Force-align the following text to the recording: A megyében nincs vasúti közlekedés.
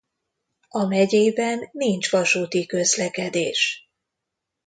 A 0.69 0.85
megyében 0.85 1.69
nincs 1.71 2.11
vasúti 2.11 2.65
közlekedés. 2.65 3.89